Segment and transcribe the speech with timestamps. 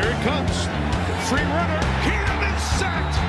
[0.00, 0.64] Here it comes.
[1.28, 1.80] Free runner.
[2.08, 3.20] Cam is sacked.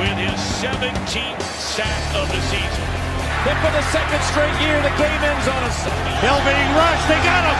[0.00, 2.86] With his 17th sack of the season.
[3.44, 5.68] Then for the second straight year, the game ends on a
[6.24, 7.04] Hill being rushed.
[7.04, 7.58] They got him.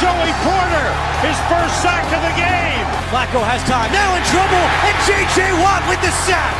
[0.00, 0.88] Joey Porter,
[1.20, 2.88] his first sack of the game.
[3.12, 3.92] Flacco has time.
[3.92, 4.64] Now in trouble.
[4.88, 5.52] And J.J.
[5.60, 6.56] Watt with the sack.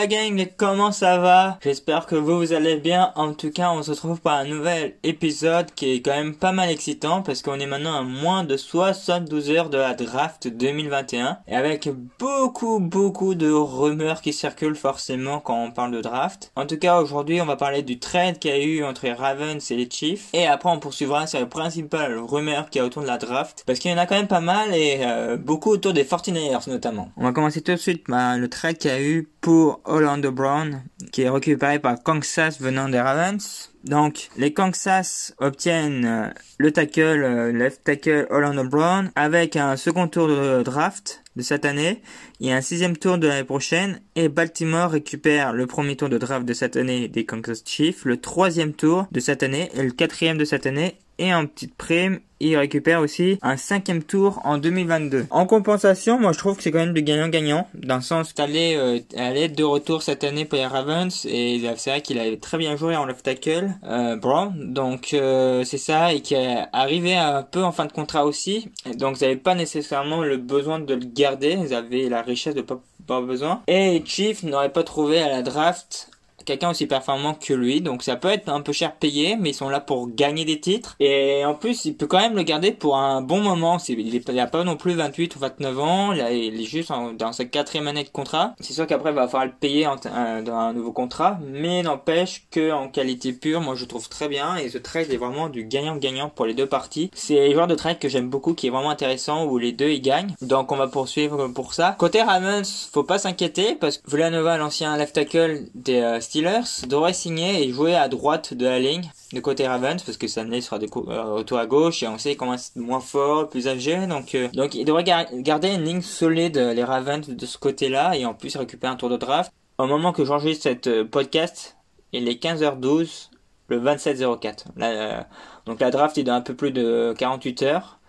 [0.00, 1.58] La gang, comment ça va?
[1.62, 3.12] J'espère que vous, vous allez bien.
[3.16, 6.52] En tout cas, on se retrouve pour un nouvel épisode qui est quand même pas
[6.52, 11.40] mal excitant parce qu'on est maintenant à moins de 72 heures de la draft 2021
[11.46, 16.50] et avec beaucoup beaucoup de rumeurs qui circulent forcément quand on parle de draft.
[16.56, 19.70] En tout cas, aujourd'hui, on va parler du trade qu'il y a eu entre Ravens
[19.70, 23.02] et les Chiefs et après on poursuivra sur les principales rumeurs qu'il y a autour
[23.02, 25.68] de la draft parce qu'il y en a quand même pas mal et euh, beaucoup
[25.68, 27.10] autour des 49ers notamment.
[27.18, 30.30] On va commencer tout de suite par le trade qu'il y a eu pour Orlando
[30.30, 33.70] Brown, qui est récupéré par Kansas venant des Ravens.
[33.84, 40.06] Donc, les Kansas obtiennent euh, le tackle, euh, left tackle Orlando Brown, avec un second
[40.06, 42.02] tour de draft de cette année
[42.40, 44.00] et un sixième tour de l'année prochaine.
[44.16, 48.18] Et Baltimore récupère le premier tour de draft de cette année des Kansas Chiefs, le
[48.18, 50.98] troisième tour de cette année et le quatrième de cette année.
[51.20, 55.26] Et en petite prime, il récupère aussi un cinquième tour en 2022.
[55.28, 58.56] En compensation, moi je trouve que c'est quand même du gagnant-gagnant, dans le sens qu'elle
[58.56, 62.56] euh, est de retour cette année pour les Ravens, et c'est vrai qu'il avait très
[62.56, 64.16] bien joué en left tackle, euh,
[64.54, 68.70] donc euh, c'est ça, et qui est arrivé un peu en fin de contrat aussi,
[68.96, 72.62] donc vous n'avez pas nécessairement le besoin de le garder, vous avez la richesse de
[72.62, 73.60] pas, pas besoin.
[73.68, 76.08] Et Chief n'aurait pas trouvé à la draft
[76.44, 77.80] quelqu'un aussi performant que lui.
[77.80, 80.60] Donc ça peut être un peu cher payé, mais ils sont là pour gagner des
[80.60, 80.96] titres.
[81.00, 83.78] Et en plus, il peut quand même le garder pour un bon moment.
[83.88, 86.12] Il n'a pas non plus 28 ou 29 ans.
[86.12, 88.54] il est juste dans sa quatrième année de contrat.
[88.60, 91.38] C'est sûr qu'après, il va falloir le payer euh, dans un nouveau contrat.
[91.46, 94.56] Mais n'empêche que en qualité pure, moi je trouve très bien.
[94.56, 97.10] Et ce trade est vraiment du gagnant-gagnant pour les deux parties.
[97.14, 99.90] C'est le genre de trade que j'aime beaucoup, qui est vraiment intéressant, où les deux
[99.90, 100.34] ils gagnent.
[100.40, 101.96] Donc on va poursuivre pour ça.
[101.98, 106.39] Côté Ravens, faut pas s'inquiéter, parce que Villanova, l'ancien left tackle des euh, Steelers
[106.86, 110.60] devrait signer et jouer à droite de la ligne de côté Ravens parce que Stanley
[110.60, 114.06] sera de euh, retour à gauche et on sait comment c'est moins fort, plus âgé
[114.06, 118.24] donc euh, donc il devrait garder une ligne solide les Ravens de ce côté-là et
[118.24, 119.52] en plus récupérer un tour de draft.
[119.78, 121.76] Au moment que j'enregistre cette euh, podcast,
[122.12, 123.30] il est 15h12
[123.68, 125.26] le 27-04.
[125.64, 128.00] donc la draft est dans un peu plus de 48 heures.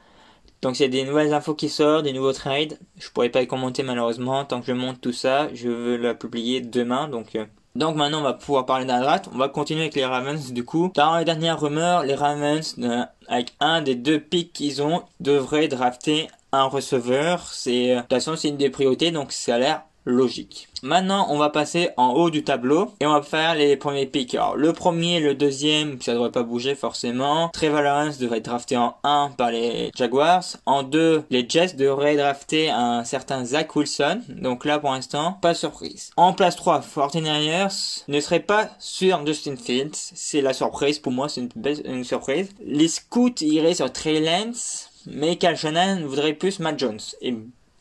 [0.63, 3.47] Donc y a des nouvelles infos qui sortent, des nouveaux trades, je pourrais pas les
[3.47, 5.53] commenter malheureusement tant que je monte tout ça.
[5.53, 7.35] Je veux la publier demain donc
[7.75, 9.29] donc maintenant on va pouvoir parler d'un draft.
[9.33, 10.91] On va continuer avec les Ravens du coup.
[10.95, 15.67] Dans les dernières rumeurs, les Ravens euh, avec un des deux picks qu'ils ont devraient
[15.67, 17.47] drafter un receveur.
[17.47, 20.67] C'est euh, de toute façon c'est une des priorités donc ça a l'air logique.
[20.83, 24.33] Maintenant, on va passer en haut du tableau et on va faire les premiers picks.
[24.33, 27.49] Alors, le premier, le deuxième, ça devrait pas bouger forcément.
[27.49, 30.43] Trevor Lawrence devrait être drafté en 1 par les Jaguars.
[30.65, 34.21] En 2, les Jets devraient drafter un certain Zach Wilson.
[34.29, 36.11] Donc là, pour l'instant, pas de surprise.
[36.17, 39.91] En place 3, 49ers ne serait pas sur Justin Fields.
[39.93, 40.97] C'est la surprise.
[40.97, 41.49] Pour moi, c'est une,
[41.85, 42.49] une surprise.
[42.65, 44.87] Les scouts iraient sur Trey Lance.
[45.07, 46.99] Mais Cal Shannon voudrait plus Matt Jones.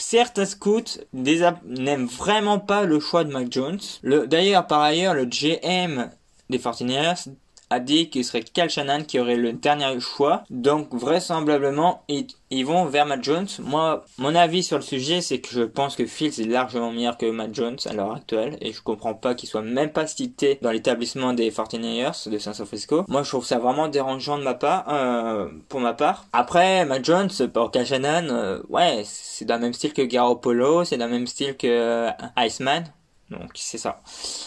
[0.01, 3.79] Certains scouts n'aiment vraiment pas le choix de Mac Jones.
[4.03, 6.09] D'ailleurs, par ailleurs, le GM
[6.49, 7.27] des 49ers
[7.71, 10.43] a dit qu'il serait Cal Shannon qui aurait le dernier choix.
[10.51, 13.47] Donc vraisemblablement, ils, vont vers Matt Jones.
[13.61, 17.17] Moi, mon avis sur le sujet, c'est que je pense que Fields est largement meilleur
[17.17, 18.59] que Matt Jones à l'heure actuelle.
[18.61, 22.55] Et je comprends pas qu'il soit même pas cité dans l'établissement des 49ers de San
[22.55, 23.05] Francisco.
[23.09, 26.27] Moi, je trouve ça vraiment dérangeant de ma part, euh, pour ma part.
[26.33, 30.97] Après, Matt Jones, pour Cal Shannon, euh, ouais, c'est le même style que Garoppolo, c'est
[30.97, 32.85] le même style que euh, Iceman.
[33.31, 34.01] Donc c'est ça.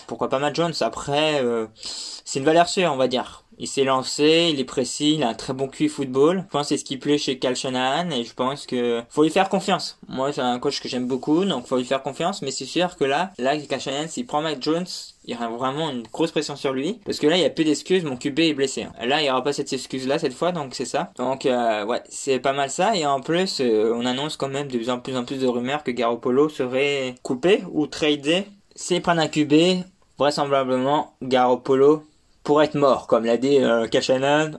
[0.08, 0.74] Pourquoi pas Matt Jones?
[0.82, 3.46] Après, euh, c'est une valeur sûre, on va dire.
[3.60, 6.44] Il s'est lancé, il est précis, il a un très bon QI football.
[6.48, 9.30] Je pense que c'est ce qui plaît chez Cal et je pense que faut lui
[9.30, 9.98] faire confiance.
[10.08, 12.42] Moi, c'est un coach que j'aime beaucoup, donc faut lui faire confiance.
[12.42, 14.86] Mais c'est sûr que là, là, Cal Shanahan, s'il prend Matt Jones,
[15.26, 17.50] il y aura vraiment une grosse pression sur lui parce que là il y a
[17.50, 20.34] plus d'excuses mon QB est blessé là il y aura pas cette excuse là cette
[20.34, 23.94] fois donc c'est ça donc euh, ouais c'est pas mal ça et en plus euh,
[23.96, 27.88] on annonce quand même de plus en plus de rumeurs que Garoppolo serait coupé ou
[27.88, 29.84] tradé s'ils prennent un QB,
[30.18, 32.04] vraisemblablement, Garoppolo
[32.44, 33.88] pourrait être mort, comme l'a dit euh,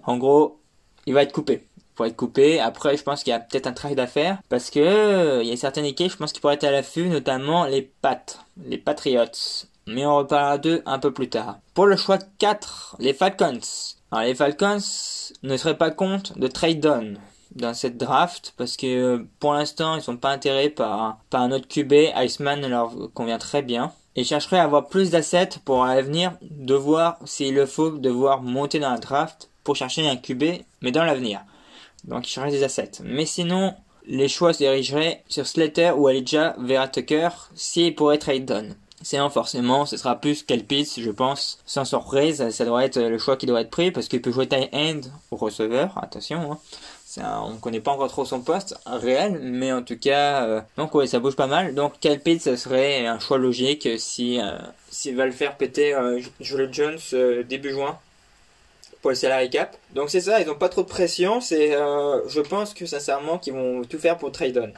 [0.05, 0.61] En gros,
[1.07, 1.67] il va être coupé.
[1.95, 2.59] Pour être coupé.
[2.59, 5.53] Après, je pense qu'il y a peut-être un travail d'affaires parce que euh, il y
[5.53, 8.25] a certaines équipes, je pense qu'ils pourraient être à l'affût, notamment les Pats,
[8.67, 9.67] les Patriots.
[9.87, 11.59] Mais on reparlera d'eux un peu plus tard.
[11.75, 13.61] Pour le choix 4, les Falcons.
[14.11, 14.79] Alors les Falcons
[15.43, 17.19] ne seraient pas contre de trade down
[17.55, 21.69] dans cette draft parce que pour l'instant ils sont pas intéressés par, par un autre
[21.69, 21.93] QB.
[22.17, 26.75] Iceman leur convient très bien et chercherai à avoir plus d'assets pour à l'avenir, de
[26.75, 30.45] voir s'il le faut, devoir monter dans la draft pour chercher un QB,
[30.83, 31.41] mais dans l'avenir.
[32.05, 33.03] Donc il cherche des assets.
[33.03, 33.75] Mais sinon,
[34.07, 38.75] les choix se dirigeraient sur Slater ou Elijah Vera Tucker s'il pourrait trade down.
[39.03, 41.59] Sinon, forcément, ce sera plus Kelpitz, je pense.
[41.67, 44.49] Sans surprise, ça doit être le choix qui doit être pris parce qu'il peut jouer
[44.49, 45.01] tie end
[45.31, 45.99] au receveur.
[46.03, 46.59] Attention, hein.
[47.19, 50.95] On on connaît pas encore trop son poste réel, mais en tout cas, euh, donc
[50.95, 51.75] ouais, ça bouge pas mal.
[51.75, 54.59] Donc Kelpitz, ce serait un choix logique si euh,
[54.91, 56.99] s'il va le faire péter euh, Jones
[57.49, 57.99] début juin
[59.03, 59.77] pour le salary cap.
[59.95, 61.41] Donc c'est ça, ils ont pas trop de pression.
[61.41, 64.73] C'est, je pense que sincèrement qu'ils vont tout faire pour trade on.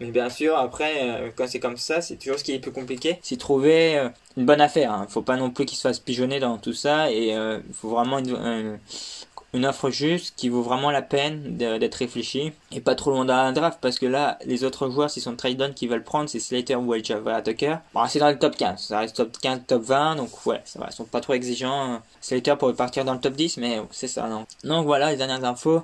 [0.00, 3.18] Mais bien sûr, après, quand c'est comme ça, c'est toujours ce qui est plus compliqué.
[3.22, 4.92] C'est trouver une bonne affaire.
[4.92, 5.06] Hein.
[5.08, 7.12] Faut pas non plus qu'il se fasse pigeonner dans tout ça.
[7.12, 8.20] Et il faut vraiment
[9.54, 13.36] une offre juste qui vaut vraiment la peine d'être réfléchi et pas trop loin dans
[13.36, 16.28] la draft parce que là les autres joueurs s'ils sont trade down qui veulent prendre
[16.28, 17.76] c'est Slater ou Java Tucker.
[17.92, 20.78] Bon c'est dans le top 15 ça reste top 15 top 20 donc ouais ça
[20.78, 24.08] va ils sont pas trop exigeants Slater pourrait partir dans le top 10 mais c'est
[24.08, 24.46] ça non.
[24.64, 25.82] Donc voilà les dernières infos.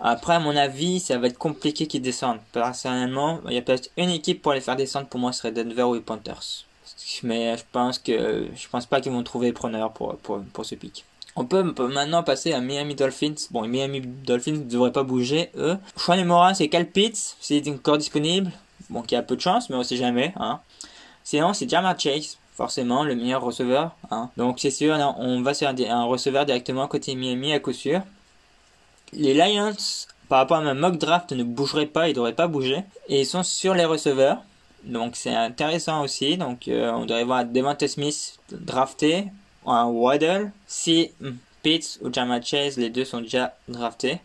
[0.00, 2.38] Après à mon avis ça va être compliqué qu'ils descendent.
[2.52, 5.52] Personnellement il y a peut-être une équipe pour les faire descendre pour moi ce serait
[5.52, 6.64] Denver ou les Panthers.
[7.24, 10.76] Mais je pense que je pense pas qu'ils vont trouver preneur pour, pour, pour ce
[10.76, 11.04] pic
[11.38, 13.34] on peut, maintenant passer à Miami Dolphins.
[13.50, 15.78] Bon, Miami Dolphins ne devraient pas bouger, eux.
[15.96, 18.50] Choix numéro 1, c'est Cal Pitts, s'il encore disponible.
[18.90, 20.32] Bon, qui a peu de chance, mais on sait jamais.
[20.36, 20.60] Hein.
[21.22, 23.94] Sinon, c'est Jamar Chase, forcément, le meilleur receveur.
[24.10, 24.30] Hein.
[24.36, 28.00] Donc, c'est sûr, on va sur un, receveur directement côté Miami à coup sûr.
[29.12, 29.76] Les Lions,
[30.28, 32.82] par rapport à ma mock draft, ne bougeraient pas, ils ne devraient pas bouger.
[33.08, 34.38] Et ils sont sur les receveurs.
[34.84, 36.36] Donc, c'est intéressant aussi.
[36.36, 39.28] Donc, euh, on devrait voir Devante Smith drafté
[39.68, 40.50] Waddle.
[40.66, 41.12] Si
[41.62, 44.20] Pitts ou Jama Chase, les deux sont déjà draftés.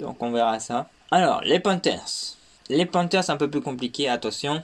[0.00, 0.88] Donc on verra ça.
[1.10, 2.36] Alors, les Panthers.
[2.68, 4.62] Les Panthers, un peu plus compliqué, attention.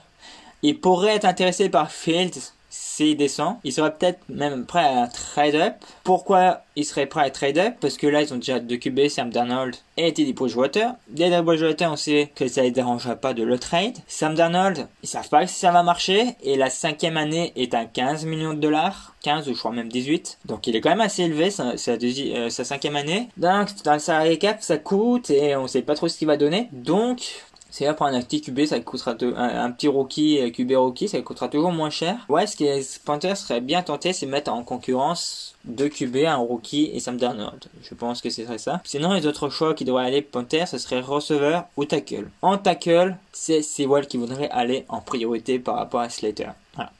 [0.62, 5.54] Ils pourraient être intéressés par Fields s'il descend, il serait peut-être même prêt à trade
[5.54, 5.74] up.
[6.04, 7.74] Pourquoi il serait prêt à trade up?
[7.82, 10.92] Parce que là, ils ont déjà deux QB, Sam Darnold et Teddy Bridgewater.
[11.14, 13.98] Teddy Bridgewater, on sait que ça ne les dérangera pas de le trade.
[14.06, 16.34] Sam Darnold, ils savent pas si ça va marcher.
[16.42, 19.14] Et la cinquième année est à 15 millions de dollars.
[19.22, 20.38] 15 ou je crois même 18.
[20.46, 23.28] Donc il est quand même assez élevé, sa, euh, sa cinquième année.
[23.36, 26.38] Donc dans le salary cap, ça coûte et on sait pas trop ce qu'il va
[26.38, 26.68] donner.
[26.72, 31.08] Donc c'est là pour un petit QB, ça coûtera un, petit rookie, euh, QB rookie,
[31.08, 32.18] ça coûtera toujours moins cher.
[32.28, 36.90] Ouais, ce que Panthers serait bien tenté, c'est mettre en concurrence deux QB, un rookie
[36.92, 37.64] et Sam Darnold.
[37.82, 38.82] Je pense que ce serait ça.
[38.84, 42.28] Sinon, les autres choix qui devraient aller Panthers, ce serait receveur ou tackle.
[42.42, 46.50] En tackle, c'est Sewell qui voudrait aller en priorité par rapport à Slater.
[46.74, 46.90] Voilà.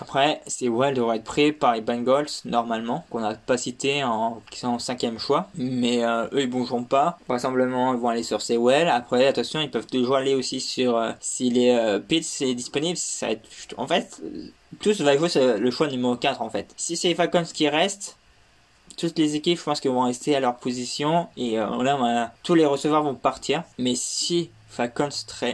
[0.00, 4.58] Après, Sewell devrait être pris par les Bengals, normalement, qu'on n'a pas cité, en, qui
[4.58, 5.48] sont en cinquième choix.
[5.56, 7.18] Mais euh, eux, ils bougeront pas.
[7.28, 8.88] Vraisemblablement, ils vont aller sur Sewell.
[8.88, 10.96] Après, attention, ils peuvent toujours aller aussi sur...
[10.96, 13.48] Euh, si les euh, Pitts est disponible, ça va être...
[13.76, 14.22] En fait,
[14.80, 15.28] tous va jouer
[15.58, 16.72] le choix numéro 4, en fait.
[16.78, 18.16] Si c'est les Falcons qui restent,
[18.96, 21.28] toutes les équipes, je pense qu'elles vont rester à leur position.
[21.36, 23.64] Et là, tous les receveurs vont partir.
[23.78, 25.08] Mais si Falcons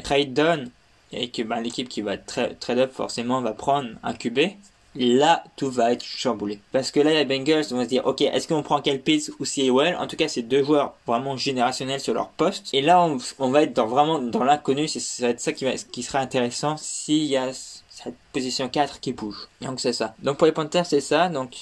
[0.05, 0.71] trade down
[1.13, 4.41] et que ben, l'équipe qui va trade up forcément va prendre un QB,
[4.99, 6.61] là tout va être chamboulé.
[6.73, 9.97] Parce que là les Bengals vont se dire ok est-ce qu'on prend Kelpitz ou Sewell
[9.97, 12.69] En tout cas c'est deux joueurs vraiment générationnels sur leur poste.
[12.73, 13.07] Et là
[13.39, 16.03] on, va être dans, vraiment dans l'inconnu, c'est ça va être ça qui, va, qui
[16.03, 19.49] sera intéressant s'il y a cette position 4 qui bouge.
[19.61, 20.15] Donc c'est ça.
[20.23, 21.29] Donc pour les Panthers c'est ça.
[21.29, 21.55] Donc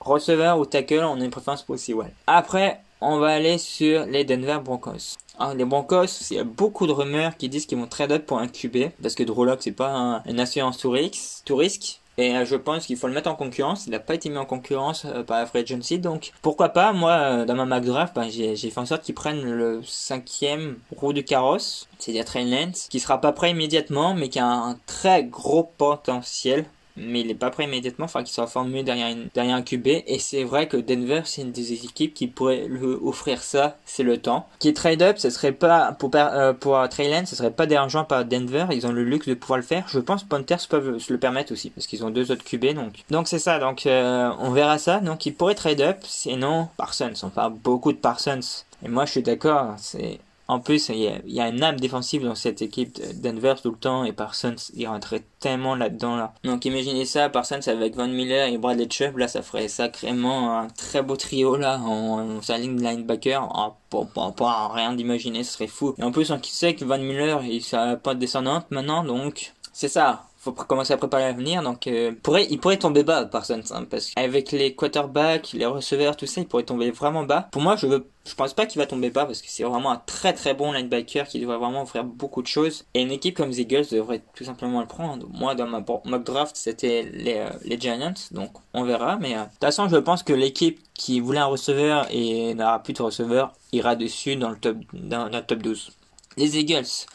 [0.00, 2.12] receveur ou tackle on a une préférence pour Sewell.
[2.26, 5.16] Après on va aller sur les Denver Broncos.
[5.38, 8.26] Ah, les Broncos, il y a beaucoup de rumeurs qui disent qu'ils vont trade up
[8.26, 12.44] pour un QB, parce que Drew c'est pas un, une assurance tout risque, Et euh,
[12.44, 13.86] je pense qu'il faut le mettre en concurrence.
[13.86, 15.98] Il n'a pas été mis en concurrence euh, par la Free Agency.
[15.98, 17.84] Donc pourquoi pas, moi, euh, dans ma Mac
[18.14, 22.86] ben, j'ai fait en sorte qu'ils prennent le cinquième roue du carrosse, c'est-à-dire Train Lance,
[22.88, 26.64] qui sera pas prêt immédiatement, mais qui a un très gros potentiel
[26.96, 29.86] mais il n'est pas prêt immédiatement, enfin qu'il soit formé derrière, derrière un QB.
[29.86, 34.02] Et c'est vrai que Denver, c'est une des équipes qui pourrait lui offrir ça, c'est
[34.02, 34.46] le temps.
[34.58, 38.04] Qui est trade-up, ce serait pas, pour, euh, pour Trey Lance, ce serait pas dérangeant
[38.04, 39.84] par Denver, ils ont le luxe de pouvoir le faire.
[39.88, 43.04] Je pense Panthers peuvent se le permettre aussi, parce qu'ils ont deux autres QB, donc.
[43.10, 45.00] Donc c'est ça, donc euh, on verra ça.
[45.00, 48.64] Donc il pourrait trade-up, sinon Parsons, on parle beaucoup de Parsons.
[48.84, 52.34] Et moi je suis d'accord, c'est en plus, il y, a, une âme défensive dans
[52.34, 56.34] cette équipe Denver tout le temps et Parsons, il rentrait tellement là-dedans là.
[56.44, 60.68] Donc imaginez ça, Parsons avec Von Miller et Bradley Chubb, là ça ferait sacrément un
[60.68, 63.48] très beau trio là en, sa ligne linebacker.
[63.54, 65.94] Oh, pour, pour, rien d'imaginer, ce serait fou.
[65.96, 69.54] Et en plus on sait que Von Miller il n'a pas de descendante maintenant, donc
[69.72, 71.62] c'est ça faut commencer à préparer l'avenir.
[71.62, 72.12] Donc, euh,
[72.50, 76.46] il pourrait tomber bas, Parsons, hein, parce qu'avec les quarterbacks, les receveurs, tout ça, il
[76.46, 77.48] pourrait tomber vraiment bas.
[77.50, 79.90] Pour moi, je veux, je pense pas qu'il va tomber bas parce que c'est vraiment
[79.90, 82.84] un très très bon linebacker qui devrait vraiment offrir beaucoup de choses.
[82.94, 85.26] Et une équipe comme les Eagles devrait tout simplement le prendre.
[85.32, 89.16] Moi, dans ma mock draft, c'était les, euh, les Giants, donc on verra.
[89.16, 92.82] Mais euh, de toute façon, je pense que l'équipe qui voulait un receveur et n'aura
[92.82, 95.90] plus de receveur ira dessus dans le top, dans, dans top 12.
[96.36, 97.06] Les Eagles.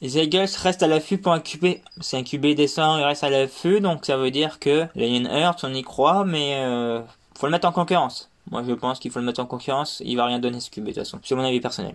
[0.00, 1.78] Les Eagles restent à l'affût pour un QB.
[2.00, 5.60] C'est un QB décent, il reste à l'affût, donc ça veut dire que Lion Hurts,
[5.62, 7.00] on y croit, mais euh,
[7.38, 8.30] faut le mettre en concurrence.
[8.50, 10.02] Moi, je pense qu'il faut le mettre en concurrence.
[10.04, 11.18] Il va rien donner ce QB de toute façon.
[11.22, 11.94] C'est mon avis personnel.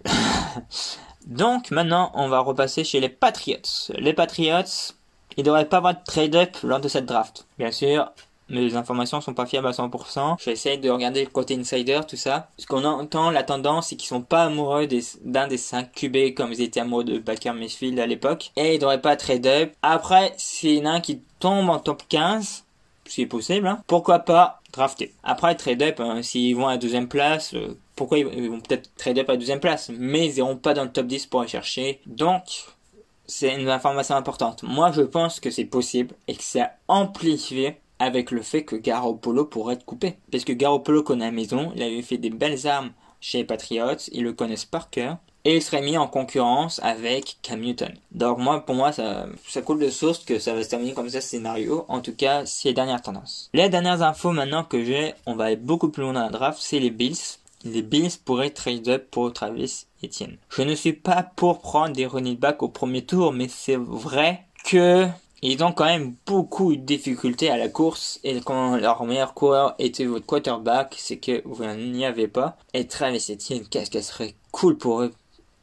[1.27, 3.91] donc, maintenant, on va repasser chez les Patriots.
[3.95, 4.93] Les Patriots,
[5.37, 7.45] ils devraient pas avoir de trade-up lors de cette draft.
[7.59, 8.11] Bien sûr,
[8.49, 10.37] mes informations sont pas fiables à 100%.
[10.43, 12.49] J'essaie de regarder le côté insider, tout ça.
[12.57, 14.87] Ce qu'on entend, la tendance, c'est qu'ils sont pas amoureux
[15.23, 18.51] d'un des 5 QB comme ils étaient amoureux de Baker Mayfield à l'époque.
[18.55, 19.73] Et ils devraient pas trade up.
[19.81, 22.65] Après, s'il y en a un qui tombe en top 15,
[23.05, 25.13] si possible, hein, pourquoi pas drafter?
[25.23, 29.19] Après, trade up, hein, s'ils vont à deuxième place, euh, pourquoi ils vont peut-être trade
[29.19, 31.99] up à deuxième place, mais ils iront pas dans le top 10 pour aller chercher.
[32.05, 32.43] Donc,
[33.25, 34.63] c'est une information importante.
[34.63, 39.45] Moi, je pense que c'est possible et que c'est amplifié avec le fait que Garoppolo
[39.45, 40.15] pourrait être coupé.
[40.31, 42.91] Parce que Garoppolo connaît la maison, il avait fait des belles armes
[43.21, 47.37] chez les Patriots, ils le connaissent par cœur, et il serait mis en concurrence avec
[47.41, 47.93] Cam Newton.
[48.11, 51.09] Donc moi, pour moi, ça, ça coule de source que ça va se terminer comme
[51.09, 51.85] ça ce scénario.
[51.87, 53.49] En tout cas, c'est les dernières tendances.
[53.53, 56.59] Les dernières infos maintenant que j'ai, on va être beaucoup plus loin dans la draft,
[56.61, 57.37] c'est les Bills.
[57.65, 60.37] Les Bills pourraient trade up pour Travis Etienne.
[60.49, 64.45] Je ne suis pas pour prendre des running back au premier tour, mais c'est vrai
[64.63, 65.07] que
[65.41, 69.75] ils ont quand même beaucoup de difficultés à la course et quand leur meilleur coureur
[69.79, 72.57] était votre quarterback, c'est que vous n'y avez pas.
[72.73, 75.13] Et Travis Etienne, qu'est-ce que serait cool pour eux.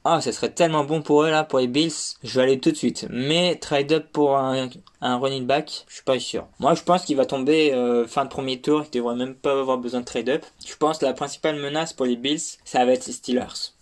[0.09, 1.91] Ah, ça serait tellement bon pour eux là, pour les Bills.
[2.23, 3.09] Je vais aller tout de suite.
[3.11, 6.47] Mais trade up pour un, running back, je suis pas sûr.
[6.61, 8.85] Moi, je pense qu'il va tomber euh, fin de premier tour.
[8.85, 10.47] Il devrait même pas avoir besoin de trade up.
[10.65, 13.76] Je pense que la principale menace pour les Bills, ça va être les Steelers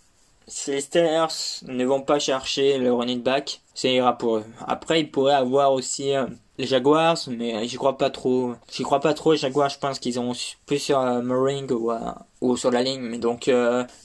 [0.47, 4.45] si les Steelers ne vont pas chercher le running back, ça ira pour eux.
[4.67, 6.25] Après, ils pourraient avoir aussi euh,
[6.57, 8.53] les Jaguars, mais j'y crois pas trop.
[8.71, 9.69] J'y crois pas trop les Jaguars.
[9.69, 10.33] Je pense qu'ils ont
[10.65, 11.99] plus sur euh, Moring ou, euh,
[12.41, 13.01] ou sur la ligne.
[13.01, 13.49] Mais donc,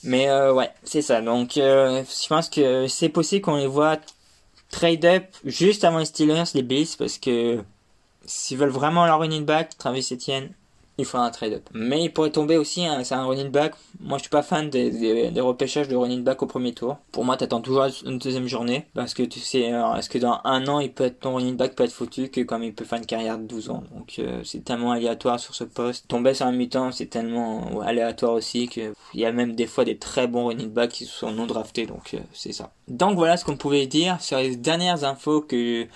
[0.03, 1.21] mais ouais, c'est ça.
[1.21, 3.97] Donc, je pense que c'est possible qu'on les voit
[4.71, 7.59] trade up juste avant les Steelers, les Bills, parce que
[8.25, 10.51] s'ils veulent vraiment leur running back, Travis Etienne,
[10.97, 11.67] il faut un trade-up.
[11.73, 13.73] Mais il pourrait tomber aussi, hein, c'est un running back.
[13.99, 16.97] Moi, je suis pas fan des, repêchages de running back au premier tour.
[17.11, 18.85] Pour moi, t'attends toujours une deuxième journée.
[18.93, 21.75] Parce que tu sais, est-ce que dans un an, il peut être, ton running back
[21.75, 23.83] peut être foutu que comme il peut faire une carrière de 12 ans.
[23.95, 26.07] Donc, euh, c'est tellement aléatoire sur ce poste.
[26.07, 29.85] Tomber sur un mi-temps, c'est tellement aléatoire aussi que il y a même des fois
[29.85, 31.85] des très bons running backs qui sont non draftés.
[31.85, 32.71] Donc, euh, c'est ça.
[32.87, 35.87] Donc, voilà ce qu'on pouvait dire sur les dernières infos que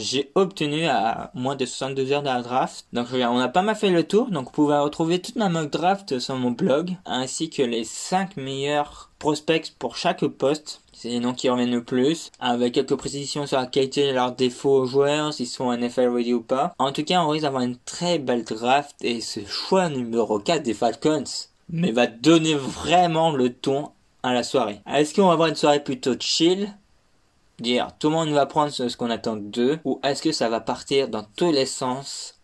[0.00, 2.86] j'ai obtenu à moins de 62 heures de la draft.
[2.92, 5.70] Donc on a pas mal fait le tour, donc vous pouvez retrouver toute ma mock
[5.70, 10.80] draft sur mon blog, ainsi que les 5 meilleurs prospects pour chaque poste.
[10.92, 14.32] C'est les noms qui reviennent le plus, avec quelques précisions sur la qualité de leurs
[14.32, 16.74] défauts aux joueurs, s'ils sont NFL ready ou pas.
[16.78, 20.62] En tout cas, on risque d'avoir une très belle draft, et ce choix numéro 4
[20.62, 21.24] des Falcons,
[21.68, 23.90] mais va donner vraiment le ton
[24.22, 24.80] à la soirée.
[24.90, 26.74] Est-ce qu'on va avoir une soirée plutôt chill?
[27.60, 30.60] Dire tout le monde va prendre ce, qu'on attend d'eux ou est-ce que ça va
[30.60, 32.34] partir dans tous les sens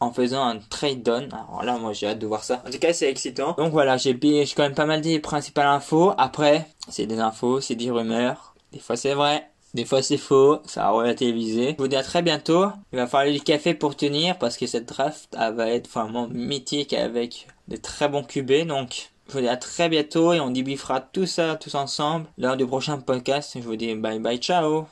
[0.00, 1.28] en faisant un trade down?
[1.32, 2.62] Alors là, moi, j'ai hâte de voir ça.
[2.66, 3.54] En tout cas, c'est excitant.
[3.56, 6.12] Donc voilà, j'ai quand même pas mal dit les principales infos.
[6.18, 8.54] Après, c'est des infos, c'est des rumeurs.
[8.72, 9.48] Des fois, c'est vrai.
[9.74, 10.60] Des fois, c'est faux.
[10.66, 11.72] Ça va relativiser.
[11.72, 12.66] Je vous dis à très bientôt.
[12.92, 16.28] Il va falloir du café pour tenir parce que cette draft, elle va être vraiment
[16.28, 18.66] mythique avec des très bons QB.
[18.66, 22.56] Donc, je vous dis à très bientôt et on débriefera tout ça tous ensemble lors
[22.56, 23.52] du prochain podcast.
[23.54, 24.86] Je vous dis bye bye ciao